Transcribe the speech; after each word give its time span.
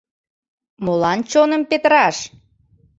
Молан 0.83 1.19
чоным 1.31 1.61
петыраш? 1.69 2.17